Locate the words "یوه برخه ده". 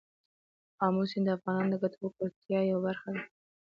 2.69-3.21